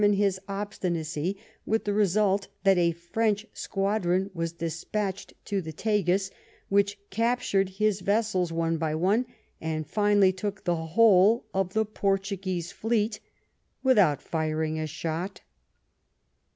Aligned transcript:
66 0.01 0.11
in 0.17 0.23
his 0.23 0.39
obstinacy, 0.47 1.37
with 1.63 1.83
the 1.85 1.93
result 1.93 2.47
that 2.63 2.75
a 2.79 2.91
French 2.91 3.45
squadron 3.53 4.31
was 4.33 4.51
despatched 4.51 5.33
to 5.45 5.61
the 5.61 5.71
Tagus, 5.71 6.31
which 6.69 6.97
captured 7.11 7.69
his 7.77 7.99
ves 8.01 8.29
sels 8.29 8.51
one 8.51 8.77
by 8.79 8.95
one, 8.95 9.27
and 9.61 9.85
finally 9.85 10.31
took 10.33 10.63
the 10.63 10.75
whole 10.97 11.45
of 11.53 11.73
the 11.75 11.85
Portuguese 11.85 12.71
fleet 12.71 13.19
without 13.83 14.23
firing 14.23 14.79
a 14.79 14.87
shot. 14.87 15.41